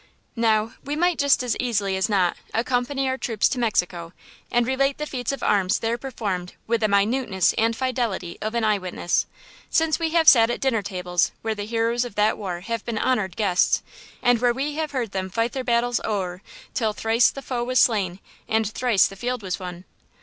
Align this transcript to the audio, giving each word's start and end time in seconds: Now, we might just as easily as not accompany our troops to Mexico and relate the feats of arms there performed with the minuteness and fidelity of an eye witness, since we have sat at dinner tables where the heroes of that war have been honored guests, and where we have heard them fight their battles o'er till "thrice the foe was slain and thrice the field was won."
Now, 0.35 0.73
we 0.83 0.95
might 0.95 1.19
just 1.19 1.43
as 1.43 1.55
easily 1.59 1.95
as 1.95 2.09
not 2.09 2.35
accompany 2.55 3.07
our 3.07 3.19
troops 3.19 3.47
to 3.49 3.59
Mexico 3.59 4.13
and 4.51 4.65
relate 4.65 4.97
the 4.97 5.05
feats 5.05 5.31
of 5.31 5.43
arms 5.43 5.77
there 5.77 5.95
performed 5.95 6.55
with 6.65 6.81
the 6.81 6.87
minuteness 6.87 7.53
and 7.55 7.75
fidelity 7.75 8.39
of 8.41 8.55
an 8.55 8.63
eye 8.63 8.79
witness, 8.79 9.27
since 9.69 9.99
we 9.99 10.09
have 10.09 10.27
sat 10.27 10.49
at 10.49 10.59
dinner 10.59 10.81
tables 10.81 11.31
where 11.43 11.53
the 11.53 11.67
heroes 11.67 12.03
of 12.03 12.15
that 12.15 12.35
war 12.39 12.61
have 12.61 12.83
been 12.83 12.97
honored 12.97 13.35
guests, 13.35 13.83
and 14.23 14.41
where 14.41 14.55
we 14.55 14.73
have 14.73 14.89
heard 14.89 15.11
them 15.11 15.29
fight 15.29 15.51
their 15.51 15.63
battles 15.63 16.01
o'er 16.03 16.41
till 16.73 16.93
"thrice 16.93 17.29
the 17.29 17.43
foe 17.43 17.63
was 17.63 17.77
slain 17.77 18.19
and 18.49 18.67
thrice 18.71 19.05
the 19.05 19.15
field 19.15 19.43
was 19.43 19.59
won." 19.59 19.83